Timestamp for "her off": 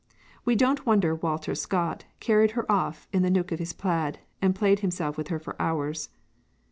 2.57-3.07